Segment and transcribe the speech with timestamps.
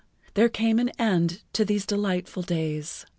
[0.33, 3.05] there came an end to these delightful days.